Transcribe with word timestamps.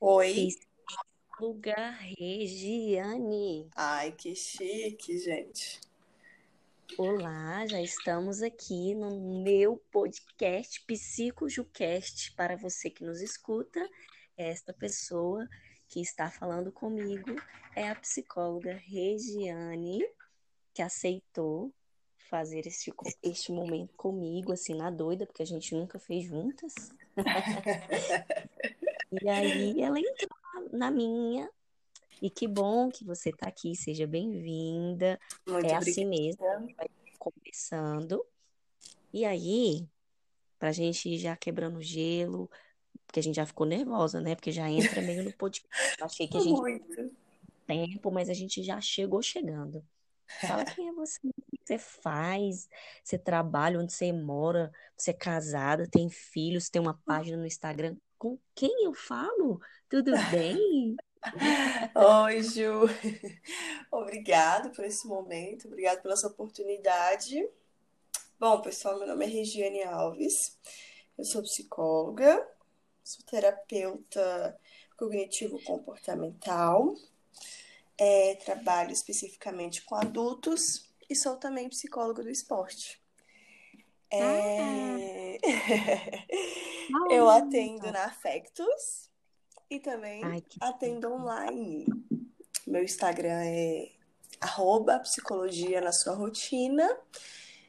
Oi. 0.00 0.48
Lugar 1.40 1.98
Regiane. 2.16 3.68
Ai, 3.74 4.12
que 4.12 4.36
chique, 4.36 5.18
gente. 5.18 5.80
Olá, 6.96 7.66
já 7.66 7.80
estamos 7.82 8.40
aqui 8.40 8.94
no 8.94 9.42
meu 9.42 9.82
podcast 9.90 10.80
PsicoJucast. 10.86 12.34
Para 12.36 12.56
você 12.56 12.88
que 12.88 13.02
nos 13.02 13.20
escuta, 13.20 13.80
esta 14.36 14.72
pessoa 14.72 15.48
que 15.88 16.00
está 16.00 16.30
falando 16.30 16.70
comigo 16.70 17.34
é 17.74 17.88
a 17.88 17.96
psicóloga 17.96 18.74
Regiane, 18.74 20.04
que 20.72 20.82
aceitou 20.82 21.74
fazer 22.28 22.66
este, 22.66 22.92
este 23.22 23.52
momento 23.52 23.94
comigo, 23.96 24.52
assim, 24.52 24.74
na 24.74 24.90
doida, 24.90 25.26
porque 25.26 25.42
a 25.42 25.46
gente 25.46 25.74
nunca 25.74 25.98
fez 25.98 26.24
juntas. 26.24 26.74
e 29.22 29.28
aí 29.28 29.80
ela 29.80 29.98
entrou 29.98 30.38
na 30.72 30.90
minha. 30.90 31.50
E 32.20 32.28
que 32.28 32.46
bom 32.46 32.90
que 32.90 33.04
você 33.04 33.30
está 33.30 33.48
aqui, 33.48 33.74
seja 33.74 34.06
bem-vinda. 34.06 35.18
É 35.64 35.74
assim 35.74 36.04
mesmo, 36.04 36.44
vai 36.76 36.88
começando. 37.18 38.24
E 39.12 39.24
aí, 39.24 39.86
pra 40.58 40.72
gente 40.72 41.08
ir 41.08 41.18
já 41.18 41.36
quebrando 41.36 41.80
gelo, 41.80 42.50
porque 43.06 43.20
a 43.20 43.22
gente 43.22 43.36
já 43.36 43.46
ficou 43.46 43.66
nervosa, 43.66 44.20
né? 44.20 44.34
Porque 44.34 44.52
já 44.52 44.68
entra 44.68 45.00
meio 45.00 45.24
no 45.24 45.32
podcast. 45.32 46.02
Achei 46.02 46.28
que 46.28 46.36
a 46.36 46.40
gente 46.40 46.50
Muito. 46.60 47.10
tempo, 47.66 48.10
mas 48.10 48.28
a 48.28 48.34
gente 48.34 48.62
já 48.62 48.80
chegou 48.80 49.22
chegando. 49.22 49.82
Fala 50.40 50.64
quem 50.76 50.88
é 50.88 50.92
você, 50.92 51.18
o 51.26 51.32
que 51.32 51.58
você 51.64 51.78
faz, 51.78 52.68
você 53.02 53.18
trabalha, 53.18 53.78
onde 53.80 53.92
você 53.92 54.12
mora, 54.12 54.70
você 54.96 55.10
é 55.10 55.14
casada, 55.14 55.88
tem 55.90 56.08
filhos, 56.10 56.68
tem 56.68 56.80
uma 56.80 57.00
página 57.04 57.36
no 57.36 57.46
Instagram. 57.46 57.96
Com 58.18 58.38
quem 58.54 58.84
eu 58.84 58.94
falo? 58.94 59.60
Tudo 59.88 60.12
bem? 60.30 60.96
Oi, 62.24 62.42
Ju. 62.42 62.86
Obrigado 63.90 64.70
por 64.70 64.84
esse 64.84 65.06
momento, 65.06 65.66
obrigado 65.66 66.02
pela 66.02 66.16
sua 66.16 66.30
oportunidade. 66.30 67.48
Bom, 68.38 68.60
pessoal, 68.60 68.98
meu 68.98 69.08
nome 69.08 69.24
é 69.24 69.28
Regiane 69.28 69.82
Alves, 69.82 70.58
eu 71.16 71.24
sou 71.24 71.42
psicóloga, 71.42 72.46
sou 73.02 73.24
terapeuta 73.26 74.56
cognitivo-comportamental, 74.96 76.94
é, 77.98 78.36
trabalho 78.36 78.92
especificamente 78.92 79.82
com 79.82 79.96
adultos 79.96 80.88
e 81.10 81.16
sou 81.16 81.36
também 81.36 81.68
psicóloga 81.68 82.22
do 82.22 82.30
esporte. 82.30 83.00
É... 84.10 85.38
eu 87.10 87.28
atendo 87.28 87.90
na 87.92 88.04
Afectos 88.04 89.10
e 89.70 89.78
também 89.78 90.24
Ai, 90.24 90.42
atendo 90.60 91.12
online. 91.12 91.86
Meu 92.66 92.82
Instagram 92.82 93.42
é 93.44 93.90
arroba 94.40 94.98
psicologia 95.00 95.80
na 95.80 95.92
sua 95.92 96.14
rotina. 96.14 96.88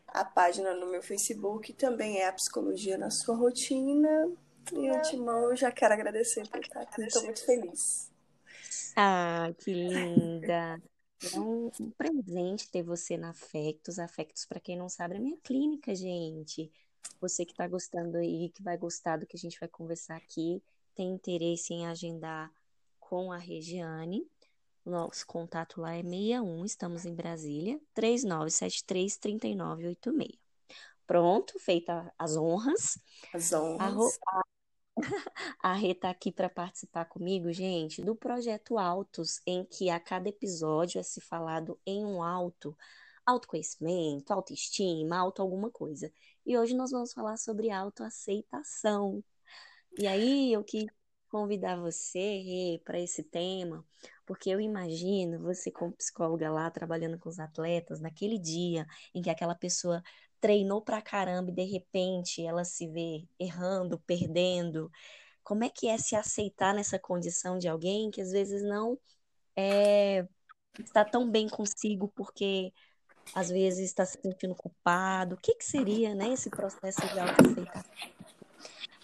A 0.08 0.24
página 0.24 0.74
no 0.74 0.88
meu 0.88 1.02
Facebook 1.02 1.74
também 1.74 2.20
é 2.20 2.28
a 2.28 2.34
psicologia 2.34 2.98
na 2.98 3.12
sua 3.12 3.36
rotina. 3.36 4.32
E 4.74 4.88
antemão, 4.88 5.50
eu 5.50 5.56
já 5.56 5.72
quero 5.72 5.94
agradecer 5.94 6.48
por 6.48 6.60
estar 6.60 6.82
aqui. 6.82 7.02
Estou 7.04 7.24
muito 7.24 7.44
feliz. 7.46 8.09
Ah, 8.96 9.52
que 9.60 9.74
linda! 9.74 10.82
É 11.34 11.40
um, 11.40 11.70
um 11.80 11.92
presente 11.92 12.70
ter 12.72 12.84
você 12.84 13.18
na 13.18 13.32
Afectos. 13.32 14.00
Afectos, 14.00 14.46
para 14.46 14.60
quem 14.60 14.78
não 14.78 14.90
sabe, 14.90 15.16
é 15.16 15.20
minha 15.20 15.38
clínica, 15.44 15.94
gente. 15.94 16.72
Você 17.20 17.46
que 17.46 17.52
está 17.52 17.68
gostando 17.68 18.18
aí, 18.18 18.50
que 18.50 18.64
vai 18.64 18.78
gostar 18.78 19.18
do 19.18 19.26
que 19.26 19.36
a 19.36 19.40
gente 19.40 19.60
vai 19.60 19.68
conversar 19.68 20.16
aqui, 20.16 20.64
tem 20.96 21.10
interesse 21.10 21.74
em 21.74 21.88
agendar 21.88 22.52
com 23.00 23.32
a 23.32 23.38
Regiane. 23.38 24.26
Nosso 24.86 25.28
contato 25.28 25.82
lá 25.82 25.94
é 25.94 26.02
61, 26.02 26.66
estamos 26.66 27.06
em 27.06 27.14
Brasília, 27.14 27.80
3973-3986. 27.94 30.40
Pronto, 31.06 31.60
feita 31.60 32.14
as 32.18 32.38
honras. 32.38 32.98
As 33.34 33.52
honras. 33.52 33.94
Ro- 33.94 34.12
a 35.62 35.74
Rê 35.74 35.94
tá 35.94 36.10
aqui 36.10 36.32
para 36.32 36.50
participar 36.50 37.06
comigo, 37.06 37.52
gente, 37.52 38.02
do 38.02 38.16
projeto 38.16 38.78
Autos, 38.78 39.42
em 39.46 39.64
que 39.64 39.90
a 39.90 40.00
cada 40.00 40.30
episódio 40.30 41.00
é 41.00 41.04
se 41.04 41.22
falado 41.22 41.80
em 41.86 42.06
um 42.06 42.22
auto, 42.22 42.76
autoconhecimento, 43.26 44.32
autoestima, 44.34 45.18
auto 45.18 45.42
alguma 45.42 45.70
coisa. 45.70 46.12
E 46.46 46.58
hoje 46.58 46.76
nós 46.76 46.92
vamos 46.92 47.14
falar 47.14 47.38
sobre 47.38 47.70
autoaceitação. 47.72 49.24
E 49.98 50.08
aí 50.08 50.54
eu 50.54 50.64
quis 50.64 50.86
convidar 51.30 51.80
você, 51.80 52.20
Rê, 52.42 52.82
para 52.84 53.00
esse 53.00 53.24
tema, 53.24 53.86
porque 54.26 54.50
eu 54.50 54.60
imagino 54.60 55.40
você 55.40 55.72
como 55.72 55.94
psicóloga 55.94 56.50
lá 56.52 56.70
trabalhando 56.72 57.20
com 57.20 57.30
os 57.30 57.40
atletas, 57.40 58.00
naquele 58.00 58.40
dia 58.40 58.86
em 59.14 59.22
que 59.22 59.30
aquela 59.30 59.56
pessoa 59.56 60.02
treinou 60.40 60.82
pra 60.82 61.02
caramba 61.02 61.52
e 61.52 61.54
de 61.54 61.64
repente 61.64 62.46
ela 62.46 62.64
se 62.64 62.88
vê 62.88 63.28
errando, 63.40 64.00
perdendo. 64.00 64.92
Como 65.44 65.64
é 65.64 65.70
que 65.70 65.88
é 65.88 65.98
se 65.98 66.16
aceitar 66.16 66.74
nessa 66.74 67.00
condição 67.00 67.58
de 67.58 67.68
alguém 67.68 68.12
que 68.12 68.22
às 68.22 68.32
vezes 68.32 68.62
não 68.64 68.98
é, 69.56 70.28
está 70.80 71.04
tão 71.04 71.30
bem 71.30 71.50
consigo 71.50 72.08
porque 72.16 72.74
às 73.34 73.50
vezes 73.50 73.86
está 73.86 74.06
se 74.06 74.20
sentindo 74.22 74.56
culpado? 74.56 75.36
O 75.36 75.40
que 75.40 75.56
que 75.56 75.66
seria, 75.66 76.16
né, 76.16 76.34
esse 76.34 76.50
processo 76.50 77.02
de 77.02 77.20
autoaceitação? 77.20 78.00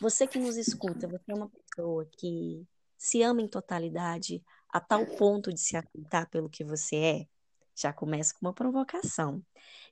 Você 0.02 0.28
que 0.28 0.40
nos 0.40 0.58
escuta, 0.58 1.08
você 1.08 1.32
é 1.32 1.36
uma 1.36 1.50
pessoa 1.50 2.06
que 2.18 2.68
se 2.98 3.22
ama 3.22 3.42
em 3.42 3.48
totalidade 3.48 4.44
a 4.70 4.80
tal 4.80 5.06
ponto 5.06 5.54
de 5.54 5.60
se 5.60 5.78
aceitar 5.78 6.30
pelo 6.30 6.50
que 6.50 6.64
você 6.64 6.96
é? 6.96 7.28
Já 7.76 7.92
começa 7.92 8.34
com 8.34 8.46
uma 8.46 8.54
provocação. 8.54 9.44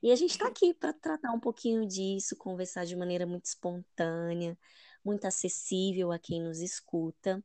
E 0.02 0.10
a 0.10 0.16
gente 0.16 0.32
está 0.32 0.48
aqui 0.48 0.72
para 0.72 0.92
tratar 0.92 1.32
um 1.32 1.40
pouquinho 1.40 1.86
disso, 1.86 2.36
conversar 2.36 2.84
de 2.84 2.96
maneira 2.96 3.26
muito 3.26 3.44
espontânea, 3.44 4.56
muito 5.04 5.26
acessível 5.26 6.10
a 6.10 6.18
quem 6.18 6.42
nos 6.42 6.60
escuta. 6.60 7.44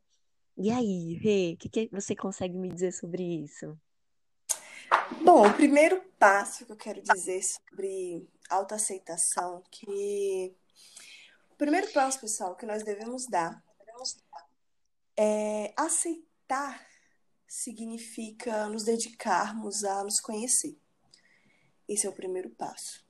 E 0.57 0.71
aí, 0.71 1.13
Rê, 1.15 1.53
o 1.53 1.57
que, 1.57 1.69
que 1.69 1.89
você 1.91 2.15
consegue 2.15 2.57
me 2.57 2.69
dizer 2.69 2.91
sobre 2.91 3.23
isso? 3.23 3.77
Bom, 5.23 5.47
o 5.47 5.53
primeiro 5.53 6.01
passo 6.17 6.65
que 6.65 6.71
eu 6.71 6.77
quero 6.77 7.01
dizer 7.01 7.41
sobre 7.43 8.27
autoaceitação, 8.49 9.63
que 9.69 10.55
o 11.51 11.55
primeiro 11.55 11.91
passo, 11.91 12.19
pessoal, 12.19 12.55
que 12.55 12.65
nós 12.65 12.83
devemos 12.83 13.27
dar 13.27 13.61
é 15.15 15.73
aceitar 15.75 16.88
significa 17.49 18.67
nos 18.69 18.83
dedicarmos 18.83 19.83
a 19.83 20.03
nos 20.03 20.21
conhecer. 20.21 20.77
Esse 21.87 22.05
é 22.05 22.09
o 22.09 22.13
primeiro 22.13 22.51
passo. 22.51 23.03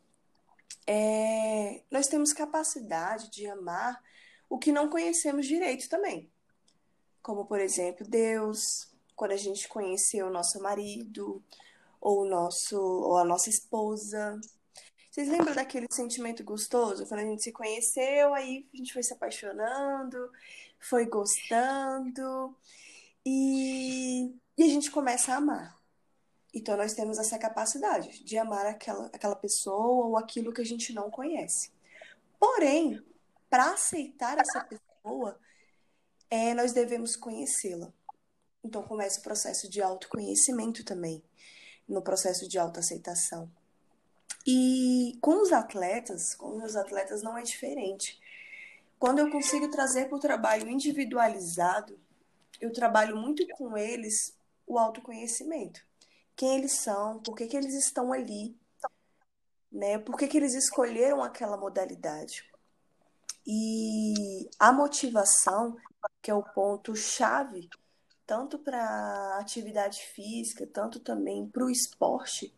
É, 0.87 1.83
nós 1.91 2.07
temos 2.07 2.33
capacidade 2.33 3.29
de 3.29 3.45
amar 3.45 4.01
o 4.49 4.57
que 4.57 4.71
não 4.71 4.89
conhecemos 4.89 5.45
direito 5.45 5.89
também. 5.89 6.31
Como, 7.21 7.45
por 7.45 7.59
exemplo, 7.59 8.07
Deus, 8.07 8.89
quando 9.15 9.33
a 9.33 9.37
gente 9.37 9.67
conheceu 9.67 10.27
o 10.27 10.31
nosso 10.31 10.59
marido, 10.61 11.43
ou, 11.99 12.21
o 12.21 12.25
nosso, 12.25 12.79
ou 12.79 13.17
a 13.17 13.25
nossa 13.25 13.49
esposa. 13.49 14.39
Vocês 15.11 15.27
lembram 15.27 15.53
daquele 15.53 15.87
sentimento 15.91 16.43
gostoso? 16.43 17.05
Quando 17.05 17.21
a 17.21 17.25
gente 17.25 17.43
se 17.43 17.51
conheceu, 17.51 18.33
aí 18.33 18.65
a 18.73 18.77
gente 18.77 18.93
foi 18.93 19.03
se 19.03 19.13
apaixonando, 19.13 20.31
foi 20.79 21.05
gostando, 21.05 22.55
e, 23.25 24.35
e 24.57 24.63
a 24.63 24.67
gente 24.67 24.91
começa 24.91 25.33
a 25.33 25.37
amar. 25.37 25.79
Então, 26.53 26.75
nós 26.75 26.93
temos 26.93 27.19
essa 27.19 27.37
capacidade 27.37 28.23
de 28.23 28.37
amar 28.37 28.65
aquela, 28.65 29.05
aquela 29.07 29.35
pessoa 29.35 30.07
ou 30.07 30.17
aquilo 30.17 30.51
que 30.51 30.61
a 30.61 30.65
gente 30.65 30.93
não 30.93 31.09
conhece. 31.11 31.71
Porém, 32.39 33.03
para 33.49 33.73
aceitar 33.73 34.37
essa 34.39 34.63
pessoa, 34.63 35.39
é, 36.29 36.53
nós 36.53 36.73
devemos 36.73 37.15
conhecê-la. 37.15 37.93
Então, 38.63 38.83
começa 38.83 39.19
o 39.19 39.23
processo 39.23 39.69
de 39.69 39.81
autoconhecimento 39.81 40.83
também, 40.83 41.23
no 41.87 42.01
processo 42.01 42.47
de 42.47 42.57
autoaceitação. 42.57 43.49
E 44.45 45.17
com 45.21 45.41
os 45.41 45.51
atletas, 45.51 46.33
com 46.33 46.51
os 46.51 46.57
meus 46.57 46.75
atletas, 46.75 47.21
não 47.21 47.37
é 47.37 47.43
diferente. 47.43 48.19
Quando 48.97 49.19
eu 49.19 49.29
consigo 49.29 49.69
trazer 49.69 50.07
para 50.07 50.17
o 50.17 50.19
trabalho 50.19 50.69
individualizado, 50.69 51.99
eu 52.59 52.71
trabalho 52.73 53.15
muito 53.15 53.47
com 53.49 53.77
eles 53.77 54.37
o 54.65 54.77
autoconhecimento 54.77 55.87
quem 56.39 56.55
eles 56.55 56.71
são, 56.71 57.19
por 57.19 57.35
que, 57.35 57.47
que 57.47 57.57
eles 57.57 57.73
estão 57.73 58.13
ali, 58.13 58.57
né? 59.69 59.99
Por 59.99 60.17
que, 60.17 60.25
que 60.25 60.37
eles 60.37 60.53
escolheram 60.53 61.21
aquela 61.21 61.57
modalidade. 61.57 62.49
E 63.45 64.49
a 64.57 64.71
motivação, 64.71 65.75
que 66.21 66.31
é 66.31 66.33
o 66.33 66.41
ponto 66.41 66.95
chave, 66.95 67.69
tanto 68.25 68.57
para 68.57 69.37
atividade 69.37 70.01
física, 70.13 70.65
tanto 70.65 71.01
também 71.01 71.45
para 71.45 71.65
o 71.65 71.69
esporte, 71.69 72.53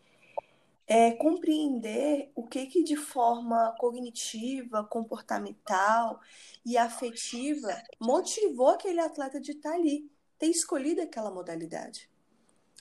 é 0.94 1.12
compreender 1.12 2.30
o 2.36 2.46
que 2.46 2.66
que 2.66 2.84
de 2.84 2.98
forma 2.98 3.74
cognitiva, 3.80 4.84
comportamental 4.84 6.20
e 6.66 6.78
afetiva 6.78 7.74
motivou 7.98 8.68
aquele 8.68 9.00
atleta 9.00 9.40
de 9.40 9.52
estar 9.52 9.72
ali, 9.72 10.12
ter 10.38 10.48
escolhido 10.48 11.02
aquela 11.02 11.32
modalidade. 11.32 12.10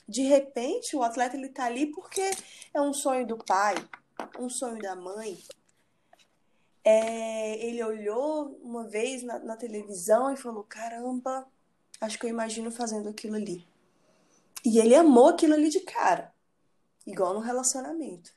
De 0.05 0.23
repente, 0.23 0.93
o 0.93 1.03
atleta 1.03 1.37
ele 1.37 1.45
está 1.45 1.63
ali 1.63 1.85
porque 1.85 2.29
é 2.73 2.81
um 2.81 2.93
sonho 2.93 3.25
do 3.25 3.37
pai, 3.37 3.75
um 4.37 4.49
sonho 4.49 4.81
da 4.81 4.93
mãe. 4.93 5.37
É, 6.83 7.65
ele 7.65 7.81
olhou 7.81 8.59
uma 8.61 8.89
vez 8.89 9.23
na, 9.23 9.39
na 9.39 9.55
televisão 9.55 10.33
e 10.33 10.35
falou: 10.35 10.65
Caramba, 10.65 11.47
acho 12.01 12.19
que 12.19 12.25
eu 12.25 12.29
imagino 12.29 12.71
fazendo 12.71 13.07
aquilo 13.07 13.35
ali. 13.35 13.65
E 14.65 14.79
ele 14.79 14.95
amou 14.95 15.29
aquilo 15.29 15.53
ali 15.53 15.69
de 15.69 15.79
cara, 15.79 16.30
igual 17.05 17.33
no 17.33 17.39
relacionamento. 17.39 18.31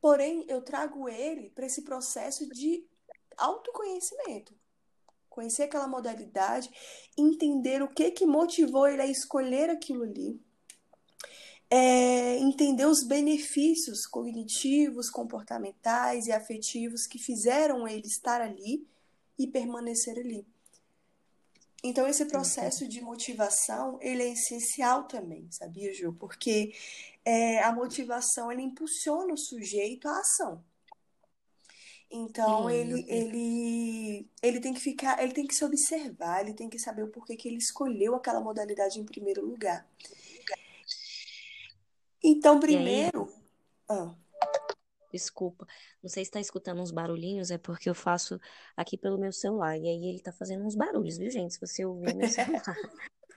Porém, 0.00 0.44
eu 0.48 0.60
trago 0.62 1.08
ele 1.08 1.50
para 1.50 1.66
esse 1.66 1.82
processo 1.82 2.48
de 2.48 2.84
autoconhecimento. 3.36 4.54
Conhecer 5.28 5.62
aquela 5.62 5.86
modalidade, 5.86 6.68
entender 7.16 7.82
o 7.82 7.88
que 7.88 8.10
que 8.10 8.26
motivou 8.26 8.86
ele 8.86 9.00
a 9.00 9.06
escolher 9.06 9.70
aquilo 9.70 10.02
ali. 10.02 10.40
É, 11.70 12.36
entender 12.38 12.84
os 12.84 13.02
benefícios 13.02 14.06
cognitivos, 14.06 15.08
comportamentais 15.08 16.26
e 16.26 16.32
afetivos 16.32 17.06
que 17.06 17.18
fizeram 17.18 17.88
ele 17.88 18.06
estar 18.06 18.42
ali 18.42 18.86
e 19.38 19.46
permanecer 19.46 20.18
ali. 20.18 20.46
Então 21.82 22.06
esse 22.06 22.24
processo 22.26 22.86
de 22.86 23.00
motivação 23.00 23.98
ele 24.00 24.22
é 24.22 24.32
essencial 24.32 25.04
também, 25.04 25.50
sabia, 25.50 25.92
Ju? 25.92 26.12
Porque 26.12 26.72
é, 27.24 27.62
a 27.62 27.72
motivação 27.72 28.52
ele 28.52 28.62
impulsiona 28.62 29.34
o 29.34 29.38
sujeito 29.38 30.06
à 30.08 30.18
ação. 30.18 30.64
Então 32.08 32.68
Sim, 32.68 32.74
ele, 32.74 33.04
ele, 33.08 34.30
ele 34.42 34.60
tem 34.60 34.74
que 34.74 34.80
ficar, 34.80 35.20
ele 35.22 35.32
tem 35.32 35.46
que 35.46 35.54
se 35.54 35.64
observar, 35.64 36.42
ele 36.42 36.54
tem 36.54 36.68
que 36.68 36.78
saber 36.78 37.02
o 37.02 37.08
porquê 37.08 37.36
que 37.36 37.48
ele 37.48 37.56
escolheu 37.56 38.14
aquela 38.14 38.40
modalidade 38.40 39.00
em 39.00 39.04
primeiro 39.04 39.44
lugar. 39.44 39.86
Então, 42.22 42.60
primeiro. 42.60 43.32
Ah. 43.88 44.14
Desculpa. 45.12 45.66
Não 46.02 46.08
sei 46.08 46.24
se 46.24 46.30
está 46.30 46.40
escutando 46.40 46.80
uns 46.80 46.90
barulhinhos, 46.90 47.50
é 47.50 47.58
porque 47.58 47.88
eu 47.88 47.94
faço 47.94 48.40
aqui 48.76 48.96
pelo 48.96 49.18
meu 49.18 49.32
celular. 49.32 49.76
E 49.76 49.88
aí 49.88 50.08
ele 50.08 50.16
está 50.16 50.32
fazendo 50.32 50.64
uns 50.64 50.74
barulhos, 50.74 51.18
viu, 51.18 51.30
gente? 51.30 51.54
Se 51.54 51.60
você 51.60 51.84
ouvir 51.84 52.14
meu 52.14 52.28
celular. 52.28 52.62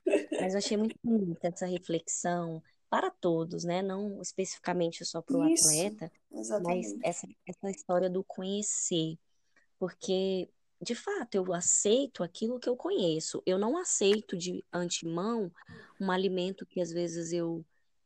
Mas 0.39 0.53
eu 0.53 0.59
achei 0.59 0.77
muito 0.77 0.95
bonita 1.03 1.47
essa 1.47 1.65
reflexão 1.65 2.61
para 2.89 3.09
todos, 3.09 3.63
né? 3.63 3.81
Não 3.81 4.21
especificamente 4.21 5.03
só 5.03 5.21
para 5.21 5.37
o 5.37 5.41
atleta, 5.41 6.11
exatamente. 6.31 6.93
mas 6.93 6.99
essa, 7.03 7.27
essa 7.47 7.69
história 7.71 8.09
do 8.09 8.23
conhecer. 8.23 9.17
Porque, 9.79 10.47
de 10.79 10.95
fato, 10.95 11.35
eu 11.35 11.53
aceito 11.53 12.23
aquilo 12.23 12.59
que 12.59 12.69
eu 12.69 12.77
conheço. 12.77 13.41
Eu 13.45 13.57
não 13.57 13.77
aceito 13.77 14.37
de 14.37 14.63
antemão 14.71 15.51
um 15.99 16.11
alimento 16.11 16.65
que 16.65 16.79
às 16.79 16.91
vezes 16.91 17.33
eu 17.33 17.65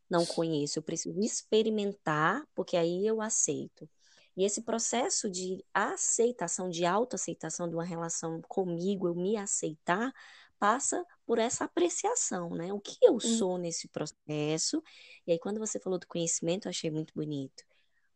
não 0.10 0.26
conheço, 0.26 0.80
eu 0.80 0.84
preciso 0.84 1.20
experimentar, 1.20 2.46
porque 2.56 2.76
aí 2.76 3.06
eu 3.06 3.22
aceito. 3.22 3.88
E 4.36 4.44
esse 4.44 4.62
processo 4.62 5.30
de 5.30 5.64
aceitação, 5.74 6.70
de 6.70 6.86
autoaceitação 6.86 7.68
de 7.68 7.76
uma 7.76 7.84
relação 7.84 8.42
comigo, 8.44 9.08
eu 9.08 9.14
me 9.14 9.36
aceitar, 9.36 10.14
passa 10.58 11.06
por 11.26 11.38
essa 11.40 11.66
apreciação, 11.66 12.50
né? 12.52 12.72
O 12.74 12.80
que 12.80 12.98
eu 13.02 13.16
hum. 13.16 13.20
sou 13.20 13.58
nesse 13.58 13.88
processo. 13.90 14.82
E 15.28 15.34
aí, 15.34 15.40
quando 15.40 15.60
você 15.60 15.80
falou 15.80 16.00
do 16.00 16.08
conhecimento, 16.08 16.68
eu 16.68 16.70
achei 16.70 16.90
muito 16.90 17.14
bonito. 17.14 17.64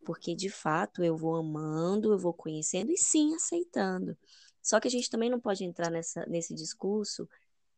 Porque, 0.05 0.35
de 0.35 0.49
fato, 0.49 1.03
eu 1.03 1.15
vou 1.15 1.35
amando, 1.35 2.11
eu 2.11 2.17
vou 2.17 2.33
conhecendo 2.33 2.91
e 2.91 2.97
sim 2.97 3.35
aceitando. 3.35 4.17
Só 4.61 4.79
que 4.79 4.87
a 4.87 4.91
gente 4.91 5.09
também 5.09 5.29
não 5.29 5.39
pode 5.39 5.63
entrar 5.63 5.91
nessa, 5.91 6.25
nesse 6.25 6.53
discurso, 6.53 7.27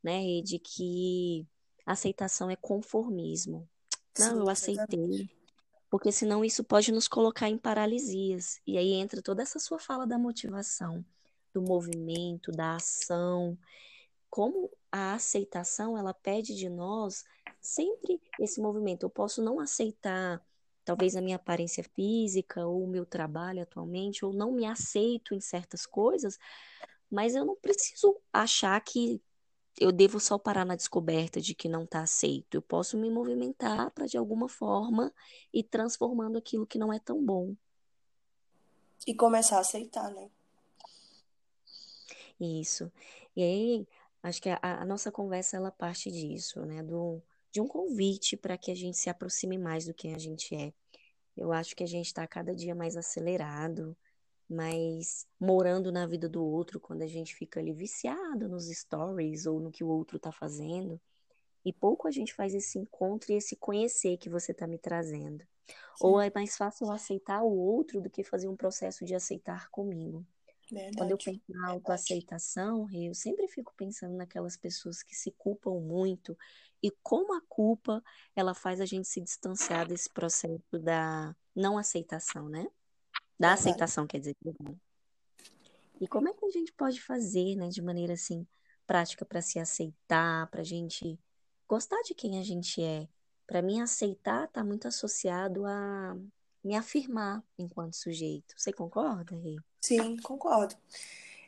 né, 0.04 0.22
de 0.44 0.60
que 0.60 1.48
aceitação 1.86 2.50
é 2.50 2.56
conformismo. 2.56 3.68
Não, 4.20 4.30
Sim, 4.30 4.40
eu 4.40 4.50
aceitei. 4.50 5.30
Porque 5.90 6.12
senão 6.12 6.44
isso 6.44 6.64
pode 6.64 6.92
nos 6.92 7.08
colocar 7.08 7.50
em 7.50 7.58
paralisias. 7.58 8.60
E 8.66 8.78
aí 8.78 8.94
entra 8.94 9.22
toda 9.22 9.42
essa 9.42 9.60
sua 9.60 9.80
fala 9.80 10.06
da 10.06 10.18
motivação, 10.18 11.06
do 11.54 11.62
movimento, 11.62 12.52
da 12.52 12.76
ação. 12.76 13.58
Como 14.30 14.70
a 14.92 15.14
aceitação, 15.14 15.98
ela 15.98 16.14
pede 16.14 16.56
de 16.56 16.70
nós 16.70 17.24
sempre 17.62 18.22
esse 18.40 18.60
movimento. 18.62 19.04
Eu 19.04 19.10
posso 19.10 19.42
não 19.42 19.60
aceitar 19.60 20.42
talvez 20.84 21.16
a 21.16 21.22
minha 21.22 21.36
aparência 21.36 21.84
física 21.84 22.66
ou 22.66 22.84
o 22.84 22.88
meu 22.88 23.06
trabalho 23.06 23.64
atualmente, 23.64 24.24
ou 24.24 24.32
não 24.32 24.52
me 24.52 24.66
aceito 24.66 25.34
em 25.34 25.42
certas 25.42 25.86
coisas, 25.86 26.38
mas 27.10 27.36
eu 27.36 27.44
não 27.44 27.56
preciso 27.56 28.16
achar 28.32 28.80
que 28.82 29.20
eu 29.80 29.92
devo 29.92 30.19
só 30.19 30.38
parar 30.38 30.66
na 30.66 30.75
descoberta 30.75 31.42
de 31.42 31.54
que 31.54 31.68
não 31.68 31.83
está 31.83 32.01
aceito. 32.01 32.56
Eu 32.56 32.62
posso 32.62 32.98
me 32.98 33.10
movimentar 33.10 33.92
para, 33.92 34.06
de 34.06 34.18
alguma 34.18 34.48
forma, 34.48 35.13
ir 35.54 35.63
transformando 35.63 36.38
aquilo 36.38 36.66
que 36.66 36.77
não 36.77 36.94
é 36.94 37.00
tão 37.00 37.24
bom. 37.24 37.56
E 39.06 39.13
começar 39.13 39.57
a 39.57 39.60
aceitar, 39.60 40.10
né? 40.12 40.30
Isso. 42.39 42.92
E 43.36 43.44
aí, 43.44 43.88
acho 44.24 44.42
que 44.42 44.50
a, 44.50 44.60
a 44.62 44.86
nossa 44.86 45.12
conversa, 45.12 45.57
ela 45.57 45.72
parte 45.72 46.10
disso, 46.10 46.66
né? 46.66 46.81
Do, 46.81 47.22
de 47.51 47.60
um 47.60 47.68
convite 47.68 48.38
para 48.38 48.57
que 48.57 48.72
a 48.72 48.75
gente 48.75 48.98
se 48.98 49.10
aproxime 49.10 49.57
mais 49.57 49.86
do 49.86 49.94
que 49.94 50.13
a 50.13 50.18
gente 50.18 50.56
é. 50.56 50.74
Eu 51.36 51.51
acho 51.51 51.75
que 51.75 51.83
a 51.83 51.88
gente 51.88 52.07
está 52.07 52.25
cada 52.25 52.56
dia 52.56 52.74
mais 52.74 52.95
acelerado, 52.95 53.95
mas 54.50 55.26
morando 55.40 55.92
na 55.92 56.06
vida 56.06 56.30
do 56.30 56.44
outro, 56.44 56.80
quando 56.80 57.02
a 57.02 57.08
gente 57.08 57.36
fica 57.36 57.60
ali 57.60 57.74
viciado 57.74 58.48
nos 58.48 58.68
stories 58.68 59.46
ou 59.46 59.60
no 59.60 59.72
que 59.72 59.84
o 59.84 59.88
outro 59.88 60.20
tá 60.20 60.32
fazendo, 60.32 61.00
e 61.64 61.74
pouco 61.74 62.08
a 62.08 62.12
gente 62.12 62.34
faz 62.34 62.54
esse 62.54 62.78
encontro 62.78 63.32
e 63.32 63.36
esse 63.36 63.56
conhecer 63.56 64.18
que 64.18 64.30
você 64.30 64.54
tá 64.54 64.68
me 64.68 64.78
trazendo. 64.78 65.44
Sim. 65.96 66.08
Ou 66.08 66.22
é 66.22 66.32
mais 66.34 66.56
fácil 66.56 66.92
aceitar 66.92 67.42
o 67.42 67.52
outro 67.52 68.02
do 68.02 68.10
que 68.10 68.24
fazer 68.24 68.48
um 68.48 68.56
processo 68.56 69.04
de 69.04 69.16
aceitar 69.16 69.70
comigo. 69.70 70.26
Verdade. 70.72 70.98
Quando 70.98 71.12
eu 71.12 71.18
penso 71.18 71.42
na 71.50 71.72
autoaceitação, 71.72 72.88
eu 72.92 73.14
sempre 73.14 73.48
fico 73.48 73.74
pensando 73.76 74.16
naquelas 74.16 74.58
pessoas 74.58 75.04
que 75.04 75.16
se 75.16 75.32
culpam 75.32 75.80
muito 75.80 76.38
e 76.82 76.92
como 77.04 77.34
a 77.36 77.42
culpa 77.48 78.04
ela 78.36 78.54
faz 78.54 78.82
a 78.82 78.86
gente 78.86 79.08
se 79.08 79.22
distanciar 79.22 79.88
desse 79.88 80.10
processo 80.10 80.62
da 80.72 81.36
não 81.56 81.78
aceitação, 81.78 82.50
né? 82.50 82.68
Da 83.40 83.54
aceitação, 83.54 84.08
quer 84.08 84.20
dizer. 84.20 84.36
E 86.00 86.08
como 86.08 86.30
é 86.30 86.34
que 86.34 86.46
a 86.46 86.50
gente 86.50 86.72
pode 86.74 87.02
fazer, 87.02 87.56
né, 87.56 87.70
de 87.70 87.82
maneira 87.82 88.14
assim, 88.14 88.46
prática 88.86 89.25
para 89.25 89.42
se 89.42 89.60
aceitar, 89.60 90.48
para 90.50 90.62
a 90.62 90.65
gente 90.65 91.20
gostar 91.68 92.01
de 92.04 92.13
quem 92.13 92.39
a 92.39 92.44
gente 92.44 92.82
é? 92.82 93.08
Para 93.48 93.62
mim, 93.62 93.82
aceitar 93.82 94.46
está 94.46 94.63
muito 94.63 94.88
associado 94.88 95.65
a 95.65 96.15
me 96.63 96.75
afirmar 96.75 97.44
enquanto 97.58 97.96
sujeito. 97.96 98.56
Você 98.58 98.74
concorda, 98.74 99.36
Rê? 99.38 99.58
Sim, 99.82 100.18
concordo. 100.18 100.75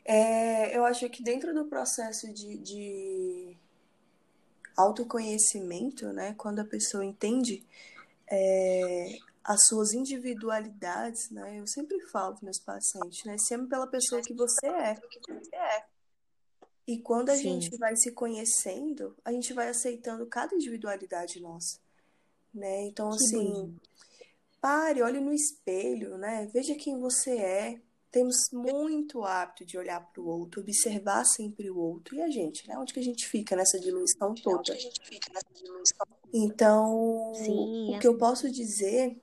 É, 0.04 0.76
eu 0.76 0.84
acho 0.84 1.08
que 1.10 1.22
dentro 1.22 1.52
do 1.52 1.66
processo 1.66 2.32
de, 2.32 2.56
de 2.58 3.56
autoconhecimento, 4.76 6.12
né, 6.12 6.34
quando 6.38 6.60
a 6.60 6.64
pessoa 6.64 7.04
entende 7.04 7.62
é, 8.30 9.18
as 9.48 9.64
suas 9.66 9.94
individualidades, 9.94 11.30
né? 11.30 11.58
Eu 11.58 11.66
sempre 11.66 11.98
falo 12.08 12.34
para 12.34 12.44
meus 12.44 12.60
pacientes, 12.60 13.24
né? 13.24 13.38
Se 13.38 13.54
ame 13.54 13.66
pela 13.66 13.86
pessoa 13.86 14.20
que 14.20 14.34
você 14.34 14.66
é. 14.66 14.94
E 16.86 16.98
quando 16.98 17.30
a 17.30 17.34
Sim. 17.34 17.58
gente 17.58 17.74
vai 17.78 17.96
se 17.96 18.12
conhecendo, 18.12 19.16
a 19.24 19.32
gente 19.32 19.54
vai 19.54 19.70
aceitando 19.70 20.26
cada 20.26 20.54
individualidade 20.54 21.40
nossa, 21.40 21.78
né? 22.52 22.82
Então, 22.82 23.08
que 23.08 23.16
assim, 23.16 23.74
pare, 24.60 25.00
olhe 25.00 25.18
no 25.18 25.32
espelho, 25.32 26.18
né? 26.18 26.46
Veja 26.52 26.74
quem 26.74 27.00
você 27.00 27.38
é. 27.38 27.80
Temos 28.10 28.50
muito 28.52 29.24
hábito 29.24 29.64
de 29.64 29.78
olhar 29.78 30.00
para 30.00 30.20
o 30.20 30.26
outro, 30.26 30.60
observar 30.60 31.24
sempre 31.24 31.70
o 31.70 31.78
outro. 31.78 32.14
E 32.16 32.20
a 32.20 32.28
gente, 32.28 32.68
né? 32.68 32.76
Onde 32.76 32.92
que 32.92 33.00
a 33.00 33.04
gente 33.04 33.26
fica 33.26 33.56
nessa 33.56 33.80
diluição 33.80 34.34
toda? 34.34 34.76
Então, 36.34 37.32
Sim, 37.34 37.96
o 37.96 37.98
que 37.98 38.06
eu 38.06 38.18
posso 38.18 38.50
dizer 38.50 39.18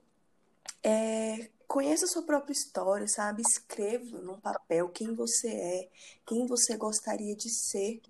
é, 0.84 1.50
conheça 1.67 2.05
a 2.05 2.07
sua 2.07 2.24
própria 2.24 2.53
história, 2.53 3.07
sabe? 3.07 3.41
Escreva 3.41 4.19
num 4.22 4.39
papel 4.39 4.89
quem 4.89 5.13
você 5.15 5.48
é, 5.50 5.89
quem 6.25 6.45
você 6.45 6.77
gostaria 6.77 7.36
de 7.36 7.50
ser. 7.50 8.01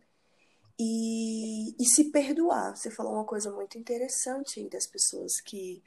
E, 0.78 1.70
e 1.82 1.86
se 1.86 2.12
perdoar. 2.12 2.76
Você 2.76 2.92
falou 2.92 3.14
uma 3.14 3.24
coisa 3.24 3.50
muito 3.52 3.78
interessante 3.78 4.60
aí 4.60 4.70
das 4.70 4.86
pessoas 4.88 5.40
que. 5.42 5.82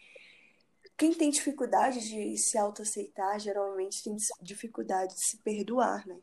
Quem 0.97 1.15
tem 1.15 1.31
dificuldade 1.31 2.01
de 2.01 2.37
se 2.39 2.59
autoaceitar, 2.59 3.39
geralmente 3.39 4.03
tem 4.03 4.17
dificuldade 4.43 5.15
de 5.15 5.25
se 5.27 5.37
perdoar, 5.39 6.07
né? 6.07 6.19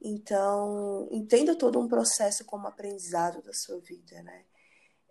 Então, 0.00 1.06
entenda 1.12 1.54
todo 1.54 1.78
um 1.78 1.86
processo 1.86 2.44
como 2.44 2.66
aprendizado 2.66 3.40
da 3.42 3.52
sua 3.52 3.78
vida, 3.78 4.20
né? 4.22 4.44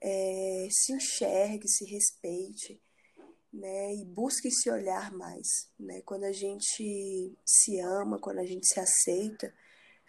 É, 0.02 0.68
se 0.72 0.92
enxergue, 0.92 1.70
se 1.70 1.86
respeite 1.86 2.82
né? 3.54 3.96
E 3.96 4.06
busque 4.06 4.50
se 4.52 4.70
olhar 4.70 5.12
mais, 5.12 5.70
né? 5.80 6.02
Quando 6.02 6.24
a 6.24 6.32
gente 6.32 7.36
se 7.46 7.80
ama, 7.80 8.20
quando 8.20 8.40
a 8.40 8.46
gente 8.46 8.68
se 8.68 8.80
aceita, 8.80 9.54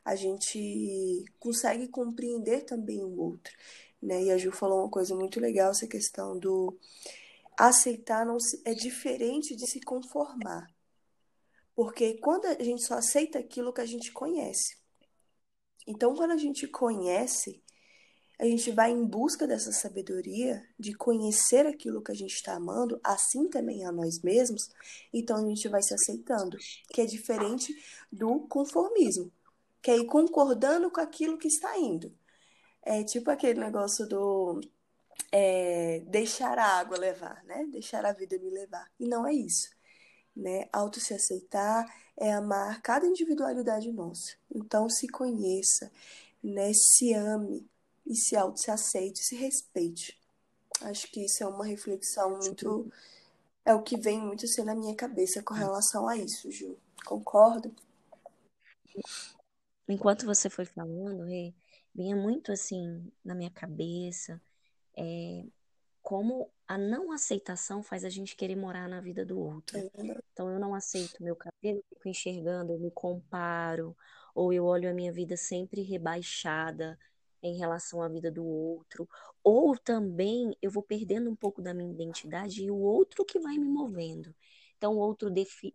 a 0.04 0.14
gente 0.14 1.25
consegue 1.38 1.88
compreender 1.88 2.64
também 2.64 3.02
o 3.02 3.18
outro, 3.20 3.52
né? 4.00 4.22
E 4.22 4.30
a 4.30 4.38
Ju 4.38 4.52
falou 4.52 4.80
uma 4.80 4.90
coisa 4.90 5.14
muito 5.14 5.40
legal, 5.40 5.70
essa 5.70 5.87
questão 5.87 6.38
do 6.38 6.78
aceitar 7.58 8.26
não 8.26 8.40
se, 8.40 8.61
é 8.64 8.75
diferente 8.75 9.54
de 9.56 9.66
se 9.66 9.80
conformar. 9.80 10.66
Porque 11.75 12.18
quando 12.18 12.46
a 12.46 12.62
gente 12.62 12.84
só 12.84 12.94
aceita 12.94 13.38
aquilo 13.38 13.72
que 13.72 13.80
a 13.80 13.87
gente 13.87 14.12
conhece. 14.12 14.76
Então, 15.87 16.14
quando 16.14 16.32
a 16.32 16.37
gente 16.37 16.66
conhece, 16.68 17.62
a 18.42 18.44
gente 18.44 18.72
vai 18.72 18.90
em 18.90 19.04
busca 19.06 19.46
dessa 19.46 19.70
sabedoria 19.70 20.66
de 20.76 20.92
conhecer 20.94 21.64
aquilo 21.64 22.02
que 22.02 22.11
a 22.11 22.14
gente 22.14 22.34
está 22.34 22.56
amando, 22.56 23.00
assim 23.04 23.49
também 23.49 23.87
a 23.87 23.92
nós 23.92 24.20
mesmos, 24.20 24.68
então 25.12 25.37
a 25.37 25.49
gente 25.49 25.68
vai 25.68 25.80
se 25.80 25.94
aceitando, 25.94 26.58
que 26.88 27.00
é 27.00 27.06
diferente 27.06 27.72
do 28.11 28.40
conformismo, 28.40 29.30
que 29.80 29.92
é 29.92 29.96
ir 29.96 30.06
concordando 30.06 30.90
com 30.90 31.00
aquilo 31.00 31.38
que 31.38 31.46
está 31.46 31.78
indo. 31.78 32.12
É 32.82 33.04
tipo 33.04 33.30
aquele 33.30 33.61
negócio 33.61 34.08
do 34.08 34.61
é, 35.30 36.00
deixar 36.08 36.58
a 36.58 36.80
água 36.80 36.99
levar, 36.99 37.44
né? 37.44 37.64
Deixar 37.70 38.04
a 38.04 38.12
vida 38.12 38.37
me 38.40 38.50
levar. 38.50 38.90
E 38.99 39.06
não 39.06 39.25
é 39.25 39.32
isso. 39.32 39.70
Né? 40.34 40.68
Auto 40.72 40.99
se 40.99 41.14
aceitar 41.14 41.87
é 42.16 42.32
amar 42.32 42.82
cada 42.82 43.06
individualidade 43.06 43.92
nossa. 43.92 44.32
Então 44.52 44.88
se 44.90 45.06
conheça, 45.06 45.92
né? 46.42 46.72
Se 46.75 47.14
ame, 47.14 47.64
e 48.06 48.14
se 48.14 48.37
auto 48.37 48.61
se 48.61 48.71
aceite, 48.71 49.21
se 49.21 49.37
respeite. 49.37 50.18
Acho 50.80 51.06
que 51.11 51.25
isso 51.25 51.42
é 51.42 51.47
uma 51.47 51.64
reflexão 51.64 52.38
muito 52.38 52.90
é 53.64 53.75
o 53.75 53.82
que 53.82 53.97
vem 53.97 54.21
muito 54.21 54.44
assim 54.44 54.64
na 54.64 54.75
minha 54.75 54.94
cabeça 54.94 55.42
com 55.42 55.54
relação 55.54 56.09
a 56.09 56.16
isso, 56.16 56.50
Ju. 56.50 56.76
Concordo? 57.04 57.73
Enquanto 59.88 60.26
você 60.26 60.50
foi 60.50 60.64
falando, 60.64 61.25
Rê, 61.25 61.54
vinha 61.94 62.16
muito 62.16 62.50
assim 62.50 63.11
na 63.25 63.35
minha 63.35 63.50
cabeça 63.50 64.40
é, 64.97 65.44
como 66.02 66.50
a 66.66 66.76
não 66.76 67.12
aceitação 67.12 67.82
faz 67.82 68.04
a 68.04 68.09
gente 68.09 68.35
querer 68.35 68.56
morar 68.56 68.88
na 68.88 69.00
vida 69.00 69.25
do 69.25 69.38
outro. 69.38 69.78
É 69.78 69.90
então 70.32 70.50
eu 70.50 70.59
não 70.59 70.75
aceito 70.75 71.23
meu 71.23 71.37
cabelo, 71.37 71.85
fico 71.88 72.09
enxergando, 72.09 72.73
eu 72.73 72.78
me 72.78 72.90
comparo, 72.90 73.97
ou 74.35 74.52
eu 74.52 74.64
olho 74.64 74.90
a 74.90 74.94
minha 74.94 75.12
vida 75.12 75.37
sempre 75.37 75.82
rebaixada, 75.82 76.99
em 77.42 77.56
relação 77.56 78.02
à 78.02 78.08
vida 78.08 78.30
do 78.30 78.44
outro, 78.44 79.08
ou 79.42 79.76
também 79.76 80.56
eu 80.62 80.70
vou 80.70 80.82
perdendo 80.82 81.30
um 81.30 81.37
pouco 81.37 81.61
da 81.61 81.75
minha 81.75 81.90
identidade 81.90 82.62
e 82.62 82.70
o 82.70 82.76
outro 82.76 83.25
que 83.25 83.40
vai 83.40 83.58
me 83.58 83.68
movendo. 83.68 84.34
Então 84.76 84.94
o 84.94 84.99
outro 84.99 85.30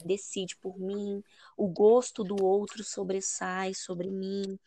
decide 0.06 0.58
por 0.58 0.78
mim, 0.78 1.24
o 1.56 1.68
gosto 1.68 2.24
do 2.24 2.44
outro 2.44 2.84
sobressai 2.84 3.74
sobre 3.74 4.10
mim. 4.10 4.60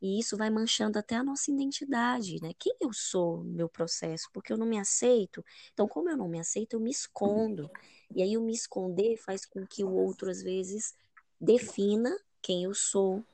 E 0.00 0.20
isso 0.20 0.36
vai 0.36 0.48
manchando 0.48 0.98
até 0.98 1.16
a 1.16 1.24
nossa 1.24 1.50
identidade, 1.50 2.40
né? 2.40 2.52
Quem 2.56 2.72
eu 2.80 2.92
sou 2.92 3.42
no 3.42 3.50
meu 3.50 3.68
processo? 3.68 4.28
Porque 4.32 4.52
eu 4.52 4.56
não 4.56 4.66
me 4.66 4.78
aceito. 4.78 5.44
Então, 5.72 5.88
como 5.88 6.08
eu 6.08 6.16
não 6.16 6.28
me 6.28 6.38
aceito, 6.38 6.74
eu 6.74 6.80
me 6.80 6.90
escondo. 6.90 7.68
E 8.14 8.22
aí, 8.22 8.36
o 8.36 8.40
me 8.40 8.52
esconder 8.52 9.16
faz 9.16 9.44
com 9.44 9.66
que 9.66 9.82
o 9.82 9.92
outro, 9.92 10.30
às 10.30 10.40
vezes, 10.40 10.94
defina 11.40 12.16
quem 12.40 12.62
eu 12.62 12.74
sou, 12.74 13.24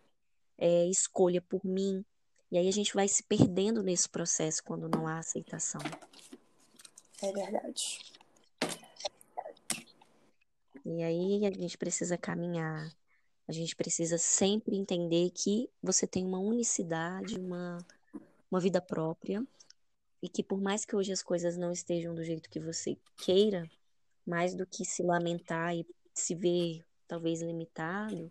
é, 0.57 0.87
escolha 0.87 1.43
por 1.43 1.62
mim. 1.62 2.02
E 2.55 2.57
aí 2.57 2.69
a 2.69 2.73
gente 2.73 2.95
vai 2.95 3.09
se 3.09 3.21
perdendo 3.25 3.83
nesse 3.83 4.09
processo 4.09 4.63
quando 4.63 4.89
não 4.89 5.09
há 5.09 5.19
aceitação. 5.19 5.81
É 7.21 7.33
verdade. 7.33 7.99
E 10.85 11.03
aí 11.03 11.45
a 11.47 11.51
gente 11.51 11.77
precisa 11.77 12.17
caminhar. 12.17 12.95
A 13.49 13.53
gente 13.53 13.75
precisa 13.75 14.19
sempre 14.19 14.77
entender 14.77 15.31
que 15.31 15.69
você 15.83 16.07
tem 16.07 16.25
uma 16.25 16.39
unicidade, 16.39 17.41
uma, 17.41 17.85
uma 18.49 18.61
vida 18.61 18.81
própria. 18.81 19.45
E 20.23 20.29
que 20.29 20.45
por 20.45 20.61
mais 20.61 20.85
que 20.85 20.95
hoje 20.95 21.11
as 21.11 21.25
coisas 21.25 21.57
não 21.57 21.73
estejam 21.73 22.15
do 22.15 22.23
jeito 22.23 22.49
que 22.49 22.61
você 22.61 22.97
queira, 23.17 23.69
mais 24.25 24.55
do 24.55 24.65
que 24.65 24.85
se 24.85 25.03
lamentar 25.03 25.75
e 25.75 25.85
se 26.15 26.37
ver 26.37 26.85
talvez 27.09 27.43
limitado, 27.43 28.31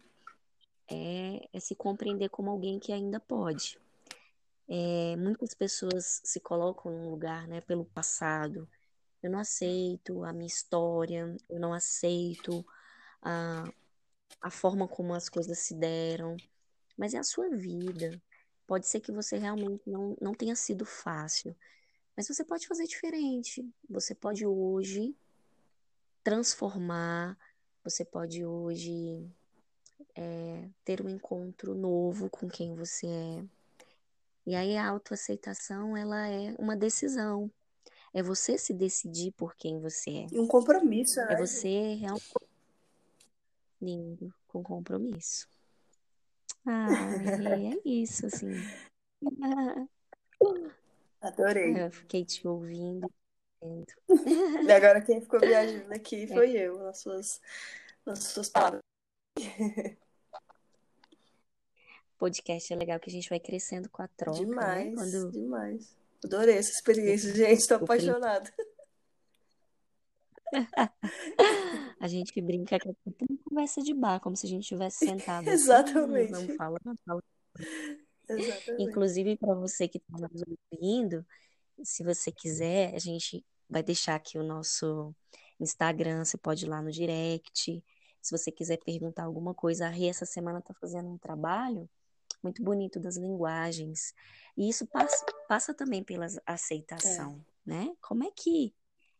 é, 0.89 1.45
é 1.51 1.59
se 1.59 1.75
compreender 1.75 2.29
como 2.29 2.49
alguém 2.49 2.79
que 2.79 2.93
ainda 2.93 3.19
pode. 3.19 3.82
É, 4.67 5.15
muitas 5.17 5.53
pessoas 5.53 6.21
se 6.23 6.39
colocam 6.39 6.91
num 6.91 7.09
lugar, 7.09 7.47
né, 7.47 7.61
pelo 7.61 7.85
passado. 7.85 8.67
Eu 9.21 9.31
não 9.31 9.39
aceito 9.39 10.23
a 10.23 10.33
minha 10.33 10.47
história, 10.47 11.35
eu 11.49 11.59
não 11.59 11.73
aceito 11.73 12.65
a, 13.21 13.63
a 14.41 14.49
forma 14.49 14.87
como 14.87 15.13
as 15.13 15.29
coisas 15.29 15.59
se 15.59 15.75
deram, 15.75 16.35
mas 16.97 17.13
é 17.13 17.17
a 17.17 17.23
sua 17.23 17.49
vida. 17.49 18.21
Pode 18.67 18.87
ser 18.87 18.99
que 18.99 19.11
você 19.11 19.37
realmente 19.37 19.89
não, 19.89 20.15
não 20.21 20.33
tenha 20.33 20.55
sido 20.55 20.85
fácil, 20.85 21.55
mas 22.15 22.27
você 22.27 22.43
pode 22.43 22.67
fazer 22.67 22.85
diferente. 22.85 23.65
Você 23.89 24.15
pode 24.15 24.45
hoje 24.45 25.15
transformar, 26.23 27.37
você 27.83 28.05
pode 28.05 28.45
hoje 28.45 29.29
é, 30.15 30.69
ter 30.85 31.01
um 31.01 31.09
encontro 31.09 31.75
novo 31.75 32.29
com 32.29 32.47
quem 32.47 32.75
você 32.75 33.07
é. 33.07 33.45
E 34.45 34.55
aí 34.55 34.75
a 34.75 34.89
autoaceitação, 34.89 35.95
ela 35.95 36.27
é 36.27 36.53
uma 36.59 36.75
decisão. 36.75 37.49
É 38.13 38.21
você 38.21 38.57
se 38.57 38.73
decidir 38.73 39.31
por 39.31 39.55
quem 39.55 39.79
você 39.79 40.11
é. 40.11 40.27
Um 40.33 40.47
compromisso, 40.47 41.19
né? 41.19 41.33
É 41.33 41.37
você 41.37 41.95
realmente 41.95 42.35
lindo, 43.81 44.33
com 44.47 44.61
compromisso. 44.61 45.47
Ah, 46.65 46.87
é 47.75 47.79
isso, 47.85 48.25
assim. 48.25 48.53
Adorei. 51.21 51.85
Eu 51.85 51.91
fiquei 51.91 52.25
te 52.25 52.47
ouvindo. 52.47 53.09
E 54.65 54.71
agora 54.71 55.01
quem 55.01 55.21
ficou 55.21 55.39
viajando 55.41 55.93
aqui 55.93 56.23
é. 56.23 56.27
foi 56.27 56.57
é. 56.57 56.67
eu, 56.67 56.79
nas 56.79 56.99
suas, 56.99 57.41
nas 58.05 58.19
suas 58.19 58.49
palavras 58.49 58.83
podcast 62.23 62.71
é 62.71 62.75
legal 62.77 62.97
que 63.01 63.09
a 63.09 63.11
gente 63.11 63.29
vai 63.29 63.39
crescendo 63.39 63.89
com 63.89 64.01
a 64.01 64.07
troca. 64.07 64.39
Né? 64.39 64.45
Demais, 64.45 64.85
né? 64.85 64.95
Quando... 64.95 65.31
demais. 65.31 65.93
Adorei 66.23 66.55
essa 66.55 66.71
experiência, 66.71 67.33
gente. 67.35 67.59
Estou 67.59 67.75
apaixonada. 67.77 68.49
a 71.99 72.07
gente 72.07 72.39
brinca 72.41 72.79
que 72.79 72.87
é 72.87 72.91
uma 73.29 73.37
conversa 73.49 73.81
de 73.81 73.93
bar, 73.93 74.21
como 74.21 74.37
se 74.37 74.45
a 74.45 74.49
gente 74.49 74.61
estivesse 74.61 75.05
sentado. 75.05 75.49
Exatamente. 75.49 76.33
Assim, 76.33 76.47
não 76.47 76.55
fala, 76.55 76.79
não 76.85 76.95
fala. 77.05 77.21
Exatamente. 78.29 78.83
Inclusive, 78.83 79.35
para 79.35 79.53
você 79.55 79.89
que 79.89 79.97
está 79.97 80.17
nos 80.17 80.43
ouvindo, 80.71 81.25
se 81.83 82.05
você 82.05 82.31
quiser, 82.31 82.95
a 82.95 82.99
gente 82.99 83.45
vai 83.69 83.83
deixar 83.83 84.15
aqui 84.15 84.37
o 84.37 84.43
nosso 84.43 85.13
Instagram, 85.59 86.23
você 86.23 86.37
pode 86.37 86.65
ir 86.65 86.69
lá 86.69 86.81
no 86.81 86.89
direct. 86.89 87.83
Se 88.21 88.31
você 88.31 88.49
quiser 88.49 88.77
perguntar 88.77 89.23
alguma 89.23 89.53
coisa, 89.53 89.87
a 89.87 89.89
Rê 89.89 90.07
essa 90.07 90.25
semana 90.25 90.59
está 90.59 90.73
fazendo 90.73 91.09
um 91.09 91.17
trabalho 91.17 91.89
muito 92.43 92.61
bonito 92.61 92.99
das 92.99 93.17
linguagens. 93.17 94.13
E 94.57 94.69
isso 94.69 94.85
passa, 94.85 95.25
passa 95.47 95.73
também 95.73 96.03
pela 96.03 96.27
aceitação, 96.45 97.43
é. 97.65 97.69
né? 97.69 97.95
Como 98.01 98.23
é 98.23 98.31
que 98.31 98.73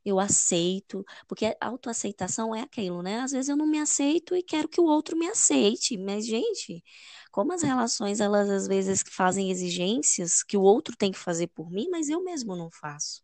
eu 0.06 0.20
aceito? 0.20 1.06
Porque 1.27 1.46
a 1.46 1.68
autoaceitação 1.68 2.53
é 2.53 2.62
aquilo, 2.62 3.01
né? 3.01 3.22
Às 3.22 3.32
vezes 3.32 3.50
eu 3.50 3.56
não 3.56 3.65
me 3.65 3.80
aceito 3.80 4.36
e 4.36 4.44
quero 4.44 4.68
que 4.68 4.82
o 4.82 4.86
outro 4.86 5.18
me 5.18 5.27
aceite. 5.27 5.98
Mas, 5.98 6.25
gente, 6.25 6.84
como 7.32 7.53
as 7.53 7.63
relações, 7.63 8.20
elas 8.20 8.50
às 8.50 8.68
vezes 8.68 9.03
fazem 9.10 9.50
exigências 9.50 10.44
que 10.44 10.58
o 10.58 10.62
outro 10.62 10.96
tem 10.98 11.12
que 11.12 11.18
fazer 11.18 11.48
por 11.48 11.72
mim, 11.72 11.88
mas 11.89 12.10
eu 12.10 12.22
mesmo 12.24 12.56
não 12.56 12.70
faço. 12.70 13.24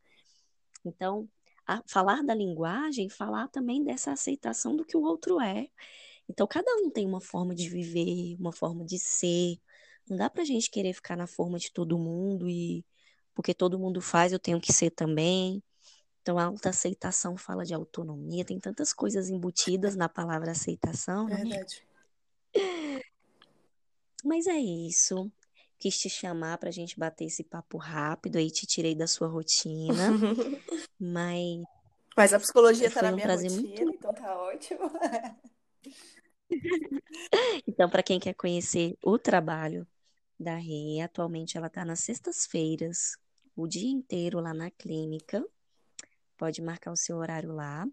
Então, 0.85 1.29
falar 1.85 2.23
da 2.23 2.33
linguagem, 2.33 3.09
falar 3.09 3.47
também 3.49 3.83
dessa 3.83 4.13
aceitação 4.13 4.75
do 4.75 4.85
que 4.85 4.97
o 4.97 5.01
outro 5.01 5.39
é. 5.41 5.67
Então, 6.27 6.47
cada 6.47 6.71
um 6.77 6.89
tem 6.89 7.05
uma 7.05 7.21
forma 7.21 7.53
de 7.53 7.67
viver, 7.67 8.37
uma 8.39 8.53
forma 8.53 8.85
de 8.85 8.97
ser, 8.99 9.59
não 10.09 10.17
dá 10.17 10.29
pra 10.29 10.43
gente 10.43 10.69
querer 10.71 10.93
ficar 10.93 11.15
na 11.15 11.27
forma 11.27 11.57
de 11.59 11.71
todo 11.71 11.97
mundo 11.97 12.49
e 12.49 12.83
porque 13.33 13.53
todo 13.53 13.79
mundo 13.79 14.01
faz, 14.01 14.33
eu 14.33 14.39
tenho 14.39 14.59
que 14.59 14.73
ser 14.73 14.89
também. 14.89 15.63
Então, 16.21 16.37
a 16.37 16.43
autoaceitação 16.43 17.37
fala 17.37 17.63
de 17.63 17.73
autonomia, 17.73 18.43
tem 18.43 18.59
tantas 18.59 18.91
coisas 18.91 19.29
embutidas 19.29 19.95
na 19.95 20.09
palavra 20.09 20.51
aceitação. 20.51 21.27
Né? 21.27 21.37
Verdade. 21.37 21.87
Mas 24.23 24.45
é 24.47 24.57
isso. 24.57 25.31
Quis 25.77 25.97
te 25.97 26.09
chamar 26.09 26.57
pra 26.57 26.71
gente 26.71 26.99
bater 26.99 27.25
esse 27.25 27.43
papo 27.43 27.77
rápido, 27.77 28.37
aí 28.37 28.51
te 28.51 28.67
tirei 28.67 28.93
da 28.93 29.07
sua 29.07 29.29
rotina. 29.29 30.09
mas. 30.99 31.63
Mas 32.17 32.33
a 32.33 32.39
psicologia 32.39 32.91
tá 32.91 33.01
na 33.03 33.11
um 33.11 33.15
minha 33.15 33.33
rotina, 33.33 33.55
muito... 33.55 33.81
então 33.81 34.13
tá 34.13 34.37
ótimo. 34.41 34.91
então, 37.65 37.89
para 37.89 38.03
quem 38.03 38.19
quer 38.19 38.33
conhecer 38.33 38.97
o 39.01 39.17
trabalho 39.17 39.87
da 40.39 40.55
Rê. 40.55 41.01
Atualmente 41.01 41.57
ela 41.57 41.67
está 41.67 41.83
nas 41.83 41.99
sextas-feiras, 41.99 43.17
o 43.55 43.67
dia 43.67 43.89
inteiro 43.89 44.39
lá 44.39 44.53
na 44.53 44.71
clínica. 44.71 45.45
pode 46.37 46.61
marcar 46.61 46.91
o 46.91 46.95
seu 46.95 47.17
horário 47.17 47.51
lá. 47.51 47.85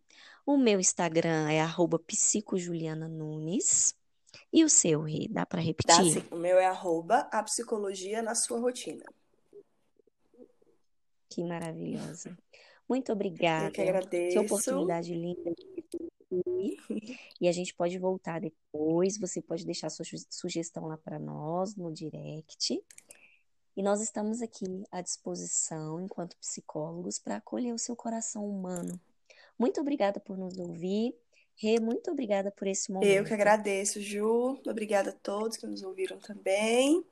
O 0.47 0.57
meu 0.57 0.79
Instagram 0.79 1.51
é 1.51 1.61
arroba 1.61 1.99
psicojuliananunes. 1.99 3.95
E 4.53 4.65
o 4.65 4.69
seu, 4.69 5.03
Rê? 5.03 5.27
Dá 5.29 5.45
para 5.45 5.61
repetir? 5.61 6.15
Dá 6.15 6.21
sim. 6.21 6.29
O 6.31 6.37
meu 6.37 6.57
é 6.59 6.67
arroba 6.67 7.29
a 7.33 7.43
psicologia 7.43 8.23
na 8.23 8.35
sua 8.35 8.61
rotina. 8.61 9.05
Que 11.29 11.43
maravilhosa. 11.43 12.39
Muito 12.89 13.13
obrigada. 13.13 13.67
Eu 13.67 13.73
que 13.73 13.81
agradeço. 13.83 14.39
Que 14.39 14.39
oportunidade 14.39 15.13
linda. 15.13 15.53
E 17.41 17.49
a 17.49 17.53
gente 17.53 17.75
pode 17.75 17.99
voltar 17.99 18.41
depois. 18.41 19.19
Você 19.19 19.41
pode 19.41 19.65
deixar 19.65 19.91
sua 19.91 20.05
sugestão 20.31 20.87
lá 20.87 20.97
para 20.97 21.19
nós 21.19 21.77
no 21.77 21.93
direct. 21.93 22.83
E 23.77 23.83
nós 23.83 24.01
estamos 24.01 24.41
aqui 24.41 24.65
à 24.91 25.03
disposição, 25.03 26.01
enquanto 26.01 26.37
psicólogos, 26.39 27.19
para 27.19 27.37
acolher 27.37 27.75
o 27.75 27.79
seu 27.79 27.95
coração 27.95 28.49
humano. 28.49 28.99
Muito 29.59 29.81
obrigada 29.81 30.19
por 30.19 30.37
nos 30.37 30.59
ouvir. 30.59 31.15
Rê, 31.57 31.79
muito 31.79 32.11
obrigada 32.11 32.51
por 32.51 32.67
esse 32.67 32.91
momento. 32.91 33.11
Eu 33.11 33.25
que 33.25 33.35
agradeço, 33.35 34.01
Ju. 34.01 34.59
Obrigada 34.67 35.11
a 35.11 35.13
todos 35.13 35.57
que 35.57 35.67
nos 35.67 35.83
ouviram 35.83 36.19
também. 36.19 37.05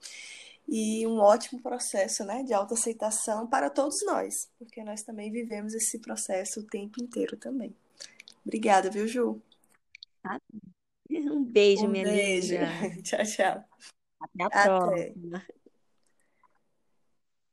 E 0.66 1.06
um 1.06 1.18
ótimo 1.18 1.60
processo 1.60 2.24
né, 2.24 2.42
de 2.42 2.54
autoaceitação 2.54 3.46
para 3.46 3.68
todos 3.68 4.04
nós, 4.04 4.48
porque 4.58 4.82
nós 4.82 5.02
também 5.02 5.30
vivemos 5.30 5.74
esse 5.74 5.98
processo 5.98 6.60
o 6.60 6.66
tempo 6.66 7.02
inteiro 7.02 7.36
também. 7.36 7.74
Obrigada, 8.44 8.90
viu, 8.90 9.06
Ju? 9.08 9.42
Um 11.10 11.44
beijo, 11.44 11.84
um 11.84 11.88
minha 11.90 12.04
beijo. 12.04 12.54
linda. 12.54 13.02
tchau, 13.02 13.24
tchau. 13.24 13.64
Até 14.20 14.42
a 14.42 14.46
Até. 14.46 14.78
próxima. 14.78 15.46